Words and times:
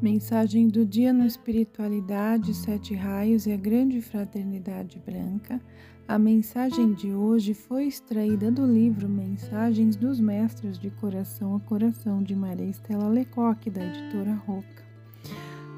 Mensagem 0.00 0.68
do 0.68 0.84
dia 0.84 1.10
no 1.10 1.24
Espiritualidade, 1.24 2.52
Sete 2.52 2.94
Raios 2.94 3.46
e 3.46 3.52
a 3.52 3.56
Grande 3.56 4.02
Fraternidade 4.02 4.98
Branca. 4.98 5.58
A 6.06 6.18
mensagem 6.18 6.92
de 6.92 7.14
hoje 7.14 7.54
foi 7.54 7.86
extraída 7.86 8.50
do 8.50 8.66
livro 8.66 9.08
Mensagens 9.08 9.96
dos 9.96 10.20
Mestres 10.20 10.78
de 10.78 10.90
Coração 10.90 11.56
a 11.56 11.60
Coração 11.60 12.22
de 12.22 12.36
Maria 12.36 12.68
Estela 12.68 13.08
Lecoque, 13.08 13.70
da 13.70 13.82
editora 13.86 14.34
Roca. 14.34 14.84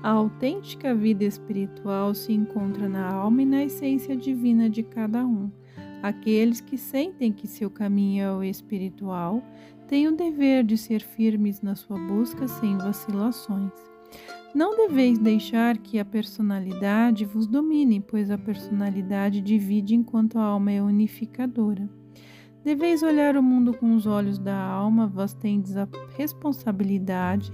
A 0.03 0.11
autêntica 0.11 0.93
vida 0.97 1.23
espiritual 1.25 2.13
se 2.13 2.33
encontra 2.33 2.89
na 2.89 3.09
alma 3.09 3.43
e 3.43 3.47
na 3.47 3.65
essência 3.65 4.17
divina 4.17 4.69
de 4.69 4.83
cada 4.83 5.25
um. 5.25 5.49
Aqueles 6.03 6.61
que 6.61 6.77
sentem 6.77 7.33
que 7.33 7.47
seu 7.47 7.71
caminho 7.71 8.25
é 8.25 8.33
o 8.33 8.43
espiritual 8.43 9.41
têm 9.87 10.09
o 10.09 10.17
dever 10.17 10.65
de 10.65 10.77
ser 10.77 11.03
firmes 11.03 11.63
na 11.63 11.77
sua 11.77 11.99
busca 11.99 12.49
sem 12.49 12.77
vacilações. 12.77 13.98
Não 14.55 14.75
deveis 14.75 15.19
deixar 15.19 15.77
que 15.77 15.99
a 15.99 16.05
personalidade 16.05 17.25
vos 17.25 17.47
domine, 17.47 18.01
pois 18.01 18.31
a 18.31 18.39
personalidade 18.39 19.41
divide 19.41 19.95
enquanto 19.95 20.39
a 20.39 20.43
alma 20.43 20.73
é 20.73 20.83
unificadora. 20.83 21.89
Deveis 22.65 23.03
olhar 23.03 23.37
o 23.37 23.43
mundo 23.43 23.73
com 23.73 23.95
os 23.95 24.07
olhos 24.07 24.39
da 24.39 24.57
alma, 24.57 25.07
vós 25.07 25.35
tendes 25.35 25.77
a 25.77 25.87
responsabilidade 26.17 27.53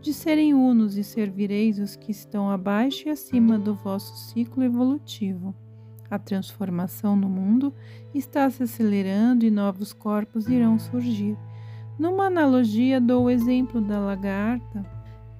de 0.00 0.12
serem 0.12 0.52
unos 0.54 0.98
e 0.98 1.02
servireis 1.02 1.78
os 1.78 1.96
que 1.96 2.10
estão 2.12 2.50
abaixo 2.50 3.08
e 3.08 3.10
acima 3.10 3.58
do 3.58 3.74
vosso 3.74 4.14
ciclo 4.28 4.62
evolutivo. 4.62 5.54
A 6.10 6.18
transformação 6.18 7.16
no 7.16 7.28
mundo 7.28 7.74
está 8.14 8.48
se 8.50 8.62
acelerando 8.62 9.46
e 9.46 9.50
novos 9.50 9.92
corpos 9.94 10.46
irão 10.46 10.78
surgir. 10.78 11.36
Numa 11.98 12.26
analogia, 12.26 13.00
dou 13.00 13.24
o 13.24 13.30
exemplo 13.30 13.80
da 13.80 13.98
lagarta 13.98 14.93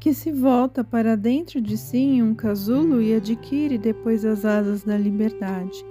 que 0.05 0.13
se 0.13 0.31
volta 0.31 0.85
para 0.85 1.17
dentro 1.17 1.63
de 1.63 1.79
si 1.79 1.97
em 1.97 2.23
um 2.23 2.35
casulo 2.35 3.01
e 3.01 3.15
adquire 3.15 3.79
depois 3.79 4.23
as 4.23 4.45
asas 4.45 4.83
da 4.83 4.99
liberdade. 4.99 5.83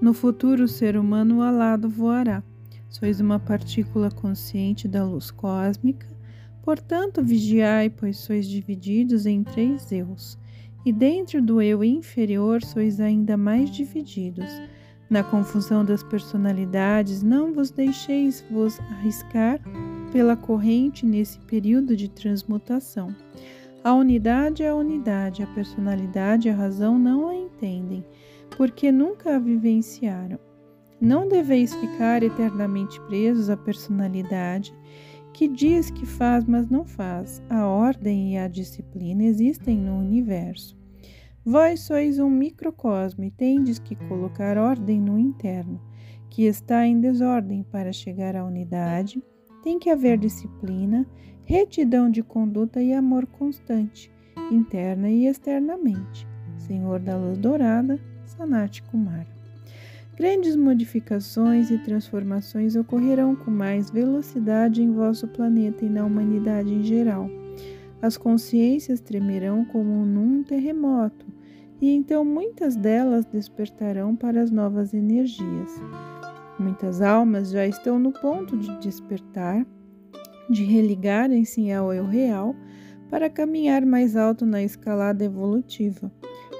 No 0.00 0.14
futuro, 0.14 0.64
o 0.64 0.66
ser 0.66 0.96
humano 0.96 1.42
alado 1.42 1.86
voará. 1.86 2.42
Sois 2.88 3.20
uma 3.20 3.38
partícula 3.38 4.10
consciente 4.10 4.88
da 4.88 5.04
luz 5.04 5.30
cósmica, 5.30 6.06
portanto, 6.62 7.22
vigiai, 7.22 7.90
pois 7.90 8.16
sois 8.16 8.48
divididos 8.48 9.26
em 9.26 9.44
três 9.44 9.92
eus, 9.92 10.38
e 10.82 10.90
dentro 10.90 11.42
do 11.42 11.60
eu 11.60 11.84
inferior 11.84 12.64
sois 12.64 12.98
ainda 12.98 13.36
mais 13.36 13.70
divididos. 13.70 14.48
Na 15.10 15.22
confusão 15.22 15.84
das 15.84 16.02
personalidades, 16.02 17.22
não 17.22 17.52
vos 17.52 17.70
deixeis 17.70 18.42
vos 18.50 18.80
arriscar 18.80 19.60
pela 20.10 20.34
corrente 20.34 21.04
nesse 21.04 21.38
período 21.40 21.94
de 21.94 22.08
transmutação. 22.08 23.14
A 23.84 23.94
unidade 23.94 24.62
é 24.62 24.68
a 24.68 24.74
unidade, 24.74 25.42
a 25.42 25.46
personalidade 25.48 26.48
e 26.48 26.50
a 26.50 26.54
razão 26.54 26.98
não 26.98 27.28
a 27.28 27.34
entendem, 27.34 28.04
porque 28.56 28.90
nunca 28.90 29.36
a 29.36 29.38
vivenciaram. 29.38 30.38
Não 31.00 31.28
deveis 31.28 31.72
ficar 31.74 32.24
eternamente 32.24 33.00
presos 33.02 33.48
à 33.48 33.56
personalidade 33.56 34.74
que 35.32 35.46
diz 35.46 35.90
que 35.90 36.04
faz, 36.04 36.44
mas 36.44 36.68
não 36.68 36.84
faz. 36.84 37.40
A 37.48 37.64
ordem 37.64 38.34
e 38.34 38.36
a 38.38 38.48
disciplina 38.48 39.22
existem 39.22 39.78
no 39.78 39.96
universo. 39.96 40.76
Vós 41.44 41.80
sois 41.80 42.18
um 42.18 42.28
microcosmo 42.28 43.22
e 43.22 43.30
tendes 43.30 43.78
que 43.78 43.94
colocar 43.94 44.58
ordem 44.58 45.00
no 45.00 45.16
interno, 45.16 45.80
que 46.28 46.42
está 46.42 46.84
em 46.84 47.00
desordem 47.00 47.62
para 47.62 47.92
chegar 47.92 48.34
à 48.34 48.44
unidade. 48.44 49.22
Tem 49.62 49.78
que 49.78 49.88
haver 49.88 50.18
disciplina 50.18 51.06
retidão 51.48 52.10
de 52.10 52.22
conduta 52.22 52.82
e 52.82 52.92
amor 52.92 53.24
constante, 53.24 54.12
interna 54.52 55.08
e 55.08 55.26
externamente. 55.26 56.28
Senhor 56.58 57.00
da 57.00 57.16
Luz 57.16 57.38
Dourada, 57.38 57.98
Sanat 58.26 58.82
Kumara. 58.82 59.26
Grandes 60.14 60.54
modificações 60.54 61.70
e 61.70 61.78
transformações 61.78 62.76
ocorrerão 62.76 63.34
com 63.34 63.50
mais 63.50 63.88
velocidade 63.88 64.82
em 64.82 64.92
vosso 64.92 65.26
planeta 65.26 65.86
e 65.86 65.88
na 65.88 66.04
humanidade 66.04 66.70
em 66.70 66.82
geral. 66.82 67.30
As 68.02 68.18
consciências 68.18 69.00
tremerão 69.00 69.64
como 69.64 70.04
num 70.04 70.42
terremoto, 70.42 71.24
e 71.80 71.88
então 71.94 72.26
muitas 72.26 72.76
delas 72.76 73.24
despertarão 73.24 74.14
para 74.14 74.42
as 74.42 74.50
novas 74.50 74.92
energias. 74.92 75.80
Muitas 76.58 77.00
almas 77.00 77.50
já 77.50 77.66
estão 77.66 77.98
no 77.98 78.12
ponto 78.12 78.54
de 78.54 78.78
despertar 78.80 79.64
de 80.48 80.64
religarem-se 80.64 81.70
ao 81.70 81.92
eu 81.92 82.06
real 82.06 82.54
para 83.10 83.30
caminhar 83.30 83.84
mais 83.84 84.16
alto 84.16 84.44
na 84.44 84.62
escalada 84.62 85.24
evolutiva. 85.24 86.12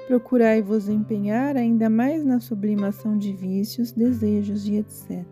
Procurai 0.07 0.61
vos 0.61 0.89
empenhar 0.89 1.55
ainda 1.55 1.89
mais 1.89 2.25
na 2.25 2.39
sublimação 2.39 3.17
de 3.17 3.33
vícios, 3.33 3.91
desejos 3.91 4.67
e 4.67 4.77
etc., 4.77 5.25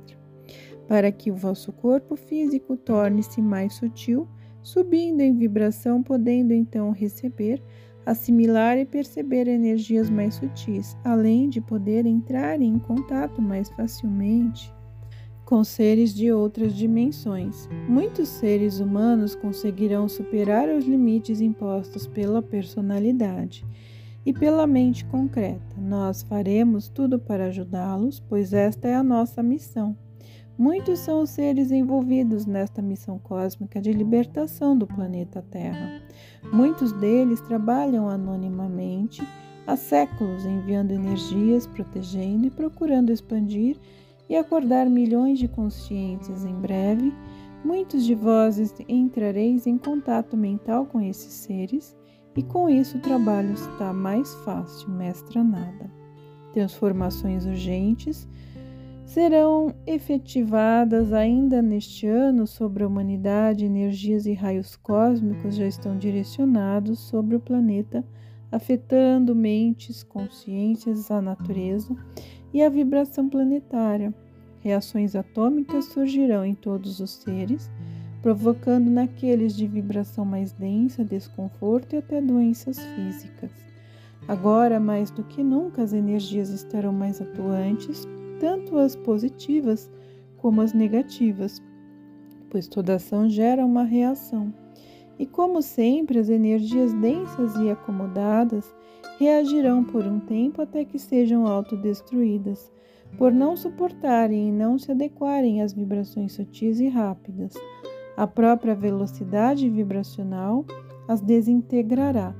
para 0.88 1.12
que 1.12 1.31
o 1.31 1.35
vosso 1.35 1.72
corpo 1.73 2.16
físico 2.16 2.78
torne-se 2.78 3.41
mais 3.41 3.73
sutil, 3.73 4.28
subindo 4.62 5.22
em 5.22 5.35
vibração, 5.35 6.01
podendo 6.01 6.53
então 6.53 6.91
receber, 6.91 7.62
assimilar 8.06 8.78
e 8.78 8.85
perceber 8.85 9.47
energias 9.47 10.09
mais 10.09 10.35
sutis, 10.35 10.95
além 11.03 11.50
de 11.50 11.59
poder 11.59 12.06
entrar 12.06 12.62
em 12.62 12.79
contato 12.79 13.41
mais 13.41 13.69
facilmente 13.72 14.77
com 15.47 15.63
seres 15.63 16.13
de 16.13 16.30
outras 16.30 16.75
dimensões. 16.75 17.69
Muitos 17.88 18.28
seres 18.28 18.81
humanos 18.81 19.34
conseguirão 19.34 20.09
superar 20.09 20.68
os 20.68 20.84
limites 20.85 21.40
impostos 21.40 22.06
pela 22.06 22.41
personalidade 22.41 23.66
e 24.25 24.34
pela 24.34 24.68
mente 24.68 25.06
concreta. 25.06 25.78
Nós 25.78 26.22
faremos 26.22 26.90
tudo 26.90 27.18
para 27.18 27.46
ajudá-los, 27.46 28.19
pois 28.19 28.52
esta 28.52 28.90
é 28.90 28.96
a 28.96 29.02
nossa 29.02 29.41
missão. 29.41 29.96
Muitos 30.57 31.00
são 31.00 31.22
os 31.22 31.30
seres 31.30 31.72
envolvidos 31.72 32.46
nesta 32.46 32.81
missão 32.81 33.18
cósmica 33.18 33.80
de 33.80 33.94
libertação 33.94 34.78
do 34.78 34.86
planeta 34.86 35.41
Terra. 35.50 36.02
Muitos 36.52 36.91
deles 36.91 37.40
trabalham 37.40 38.09
anonimamente 38.09 39.25
há 39.66 39.78
séculos, 39.78 40.46
enviando 40.46 40.91
energias, 40.91 41.66
protegendo 41.66 42.47
e 42.47 42.50
procurando 42.50 43.13
expandir 43.13 43.78
e 44.30 44.36
acordar 44.36 44.90
milhões 44.90 45.40
de 45.40 45.48
consciências 45.48 46.44
em 46.44 46.56
breve, 46.56 47.14
muitos 47.64 48.06
de 48.06 48.16
vós 48.16 48.60
entrareis 48.88 49.68
em 49.68 49.78
contato 49.78 50.36
mental 50.38 50.86
com 50.86 51.02
esses 51.02 51.34
seres 51.34 51.98
e 52.36 52.44
com 52.44 52.70
isso 52.70 52.98
o 52.98 53.02
trabalho 53.02 53.54
está 53.54 53.92
mais 53.92 54.34
fácil, 54.46 54.90
mestra 54.92 55.44
nada. 55.44 55.92
Transformações 56.54 57.46
urgentes 57.46 58.28
serão 59.06 59.74
efetivadas 59.86 61.14
ainda 61.14 61.62
neste 61.62 62.06
ano 62.06 62.46
sobre 62.46 62.84
a 62.84 62.88
humanidade, 62.88 63.66
energias 63.66 64.26
e 64.26 64.34
raios 64.34 64.76
cósmicos 64.76 65.56
já 65.56 65.66
estão 65.66 65.98
direcionados 65.98 67.00
sobre 67.00 67.36
o 67.36 67.40
planeta, 67.40 68.06
afetando 68.52 69.34
mentes, 69.34 70.04
consciências, 70.04 71.10
a 71.10 71.22
natureza 71.22 71.96
e 72.53 72.62
a 72.62 72.69
vibração 72.69 73.30
planetária. 73.30 74.13
Reações 74.59 75.16
atômicas 75.16 75.85
surgirão 75.85 76.46
em 76.46 76.56
todos 76.56 77.00
os 77.00 77.12
seres, 77.12 77.69
provocando 78.22 78.90
naqueles 78.90 79.56
de 79.56 79.68
vibração 79.68 80.25
mais 80.25 80.52
densa 80.52 81.03
desconforto 81.03 81.94
e 81.94 81.97
até 82.00 82.22
doenças 82.22 82.80
físicas. 82.80 83.52
Agora, 84.28 84.80
mais 84.80 85.09
do 85.09 85.24
que 85.24 85.41
nunca, 85.41 85.81
as 85.81 85.94
energias 85.94 86.50
estarão 86.50 86.91
mais 86.91 87.22
atuantes, 87.22 88.06
tanto 88.40 88.78
as 88.78 88.96
positivas 88.96 89.90
como 90.38 90.62
as 90.62 90.74
negativas, 90.74 91.62
pois 92.50 92.68
toda 92.68 92.96
ação 92.96 93.30
gera 93.30 93.66
uma 93.66 93.84
reação. 93.84 94.54
E 95.18 95.25
como 95.25 95.62
sempre, 95.62 96.19
as 96.19 96.30
energias 96.30 96.94
densas 96.94 97.56
e 97.56 97.69
acomodadas 97.69 98.75
reagirão 99.20 99.84
por 99.84 100.06
um 100.06 100.20
tempo 100.20 100.62
até 100.62 100.86
que 100.86 101.00
sejam 101.00 101.48
autodestruídas, 101.48 102.72
por 103.18 103.32
não 103.32 103.56
suportarem 103.56 104.50
e 104.50 104.52
não 104.52 104.78
se 104.78 104.92
adequarem 104.92 105.62
às 105.62 105.74
vibrações 105.74 106.34
sutis 106.34 106.80
e 106.80 106.88
rápidas. 106.88 107.54
A 108.16 108.28
própria 108.28 108.76
velocidade 108.76 109.70
vibracional 109.70 110.66
as 111.08 111.22
desintegrará, 111.22 112.36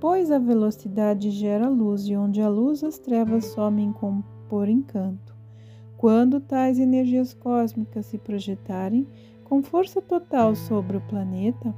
pois 0.00 0.30
a 0.30 0.38
velocidade 0.38 1.30
gera 1.30 1.68
luz 1.68 2.06
e 2.06 2.16
onde 2.16 2.40
a 2.40 2.48
luz 2.48 2.82
as 2.84 2.98
trevas 2.98 3.46
somem 3.46 3.92
com, 3.92 4.22
por 4.48 4.68
encanto. 4.68 5.34
Quando 5.96 6.40
tais 6.40 6.78
energias 6.78 7.32
cósmicas 7.32 8.06
se 8.06 8.18
projetarem 8.18 9.06
com 9.44 9.62
força 9.62 10.00
total 10.00 10.56
sobre 10.56 10.96
o 10.96 11.00
planeta, 11.02 11.74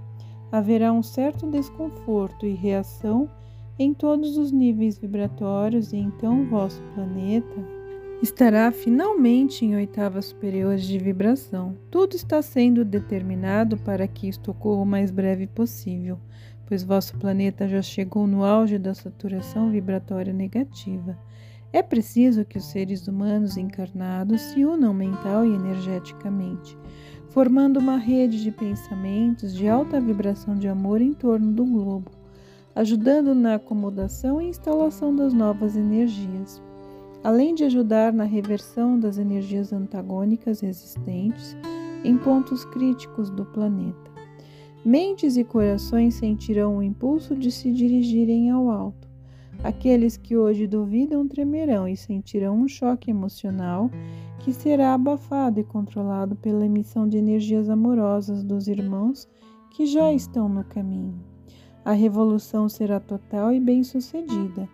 haverá 0.50 0.92
um 0.92 1.02
certo 1.02 1.46
desconforto 1.46 2.46
e 2.46 2.54
reação 2.54 3.28
em 3.78 3.92
todos 3.92 4.36
os 4.36 4.52
níveis 4.52 4.98
vibratórios, 4.98 5.92
e 5.92 5.96
então 5.96 6.46
vosso 6.46 6.82
planeta 6.94 7.74
estará 8.22 8.70
finalmente 8.72 9.64
em 9.64 9.74
oitavas 9.74 10.26
superiores 10.26 10.84
de 10.86 10.98
vibração. 10.98 11.76
Tudo 11.90 12.16
está 12.16 12.40
sendo 12.40 12.84
determinado 12.84 13.76
para 13.76 14.06
que 14.08 14.28
isto 14.28 14.50
ocorra 14.50 14.82
o 14.82 14.86
mais 14.86 15.10
breve 15.10 15.46
possível, 15.46 16.18
pois 16.66 16.82
vosso 16.82 17.16
planeta 17.18 17.68
já 17.68 17.82
chegou 17.82 18.26
no 18.26 18.44
auge 18.44 18.78
da 18.78 18.94
saturação 18.94 19.70
vibratória 19.70 20.32
negativa. 20.32 21.18
É 21.72 21.82
preciso 21.82 22.44
que 22.44 22.56
os 22.56 22.66
seres 22.66 23.08
humanos 23.08 23.56
encarnados 23.56 24.40
se 24.40 24.64
unam 24.64 24.94
mental 24.94 25.44
e 25.44 25.52
energeticamente, 25.52 26.78
formando 27.30 27.78
uma 27.78 27.96
rede 27.96 28.42
de 28.42 28.52
pensamentos 28.52 29.52
de 29.52 29.68
alta 29.68 30.00
vibração 30.00 30.54
de 30.54 30.68
amor 30.68 31.00
em 31.02 31.12
torno 31.12 31.52
do 31.52 31.64
globo, 31.64 32.12
ajudando 32.74 33.34
na 33.34 33.54
acomodação 33.54 34.40
e 34.40 34.48
instalação 34.48 35.14
das 35.14 35.32
novas 35.32 35.76
energias, 35.76 36.60
além 37.22 37.54
de 37.54 37.64
ajudar 37.64 38.12
na 38.12 38.24
reversão 38.24 38.98
das 38.98 39.16
energias 39.16 39.72
antagônicas 39.72 40.62
existentes 40.62 41.56
em 42.04 42.18
pontos 42.18 42.64
críticos 42.64 43.30
do 43.30 43.44
planeta. 43.44 44.12
Mentes 44.84 45.36
e 45.36 45.44
corações 45.44 46.14
sentirão 46.14 46.76
o 46.76 46.82
impulso 46.82 47.34
de 47.34 47.50
se 47.50 47.72
dirigirem 47.72 48.50
ao 48.50 48.68
alto. 48.68 49.08
Aqueles 49.62 50.16
que 50.16 50.36
hoje 50.36 50.66
duvidam 50.66 51.26
tremerão 51.26 51.88
e 51.88 51.96
sentirão 51.96 52.56
um 52.56 52.68
choque 52.68 53.10
emocional 53.10 53.90
que 54.40 54.52
será 54.52 54.92
abafado 54.92 55.58
e 55.58 55.64
controlado 55.64 56.36
pela 56.36 56.66
emissão 56.66 57.08
de 57.08 57.16
energias 57.16 57.70
amorosas 57.70 58.44
dos 58.44 58.68
irmãos 58.68 59.26
que 59.70 59.86
já 59.86 60.12
estão 60.12 60.50
no 60.50 60.62
caminho. 60.64 61.33
A 61.84 61.92
revolução 61.92 62.68
será 62.68 62.98
total 62.98 63.52
e 63.52 63.60
bem-sucedida 63.60 64.68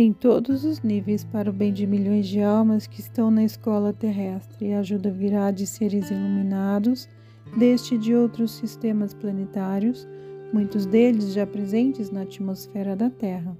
em 0.00 0.12
todos 0.12 0.64
os 0.64 0.80
níveis 0.80 1.24
para 1.24 1.50
o 1.50 1.52
bem 1.52 1.72
de 1.72 1.84
milhões 1.84 2.28
de 2.28 2.40
almas 2.40 2.86
que 2.86 3.00
estão 3.00 3.32
na 3.32 3.42
escola 3.42 3.92
terrestre 3.92 4.68
e 4.68 4.72
a 4.72 4.78
ajuda 4.78 5.10
virá 5.10 5.50
de 5.50 5.66
seres 5.66 6.08
iluminados 6.08 7.08
deste 7.56 7.96
e 7.96 7.98
de 7.98 8.14
outros 8.14 8.52
sistemas 8.52 9.12
planetários, 9.12 10.06
muitos 10.52 10.86
deles 10.86 11.32
já 11.32 11.44
presentes 11.44 12.12
na 12.12 12.22
atmosfera 12.22 12.94
da 12.94 13.10
Terra. 13.10 13.58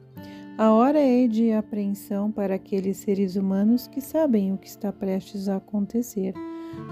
A 0.56 0.73
hora 0.73 1.00
é 1.00 1.26
de 1.26 1.52
apreensão 1.52 2.31
para 2.31 2.55
aqueles 2.55 2.99
seres 2.99 3.35
humanos 3.35 3.88
que 3.88 4.00
sabem 4.00 4.52
o 4.52 4.58
que 4.58 4.69
está 4.69 4.93
prestes 4.93 5.49
a 5.49 5.56
acontecer, 5.56 6.35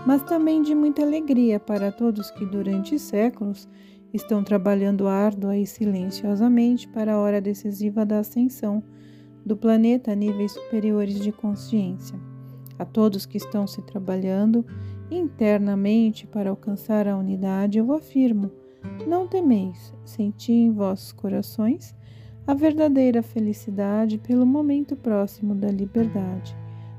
mas 0.04 0.24
também 0.24 0.60
de 0.60 0.74
muita 0.74 1.02
alegria 1.02 1.60
para 1.60 1.92
todos 1.92 2.32
que 2.32 2.44
durante 2.44 2.98
séculos 2.98 3.68
estão 4.16 4.42
trabalhando 4.42 5.06
árdua 5.06 5.56
e 5.56 5.66
silenciosamente 5.66 6.88
para 6.88 7.14
a 7.14 7.18
hora 7.18 7.40
decisiva 7.40 8.04
da 8.04 8.18
ascensão 8.18 8.82
do 9.44 9.56
planeta 9.56 10.12
a 10.12 10.14
níveis 10.14 10.52
superiores 10.52 11.20
de 11.20 11.30
consciência. 11.30 12.18
A 12.78 12.84
todos 12.84 13.24
que 13.24 13.36
estão 13.36 13.66
se 13.66 13.80
trabalhando 13.82 14.66
internamente 15.10 16.26
para 16.26 16.50
alcançar 16.50 17.06
a 17.06 17.16
unidade, 17.16 17.78
eu 17.78 17.92
afirmo: 17.92 18.50
não 19.06 19.26
temeis, 19.26 19.94
senti 20.04 20.52
em 20.52 20.72
vossos 20.72 21.12
corações 21.12 21.94
a 22.46 22.54
verdadeira 22.54 23.22
felicidade 23.22 24.18
pelo 24.18 24.46
momento 24.46 24.96
próximo 24.96 25.54
da 25.54 25.68
liberdade. 25.68 26.56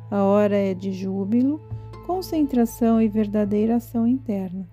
A 0.10 0.24
hora 0.24 0.56
é 0.56 0.74
de 0.74 0.92
júbilo, 0.92 1.62
concentração 2.06 3.02
e 3.02 3.08
verdadeira 3.08 3.75
ação 3.75 4.08
interna. 4.08 4.68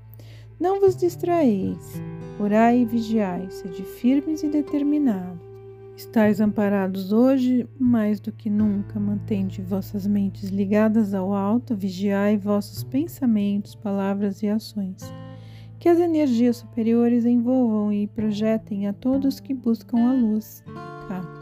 Não 0.58 0.80
vos 0.80 0.96
distraeis, 0.96 2.00
orai 2.38 2.80
e 2.80 2.84
vigiai, 2.84 3.50
sede 3.50 3.82
firmes 3.82 4.42
e 4.42 4.48
determinados. 4.48 5.54
Estais 5.96 6.40
amparados 6.40 7.12
hoje 7.12 7.68
mais 7.78 8.18
do 8.18 8.32
que 8.32 8.50
nunca, 8.50 8.98
mantende 8.98 9.62
vossas 9.62 10.06
mentes 10.06 10.50
ligadas 10.50 11.14
ao 11.14 11.32
alto, 11.32 11.76
vigiai 11.76 12.36
vossos 12.36 12.82
pensamentos, 12.82 13.76
palavras 13.76 14.42
e 14.42 14.48
ações. 14.48 15.02
Que 15.78 15.88
as 15.88 16.00
energias 16.00 16.56
superiores 16.56 17.24
envolvam 17.24 17.92
e 17.92 18.08
projetem 18.08 18.88
a 18.88 18.92
todos 18.92 19.38
que 19.38 19.54
buscam 19.54 20.08
a 20.08 20.12
luz. 20.12 20.64
K. 21.06 21.33